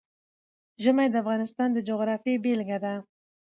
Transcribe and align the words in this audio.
ژمی 0.83 1.07
د 1.09 1.15
افغانستان 1.23 1.69
د 1.73 1.77
جغرافیې 1.87 2.35
بېلګه 2.43 2.77
ده. 2.83 2.93